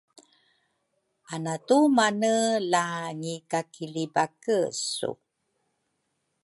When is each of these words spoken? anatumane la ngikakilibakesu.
anatumane 1.33 2.35
la 2.73 2.83
ngikakilibakesu. 3.19 5.11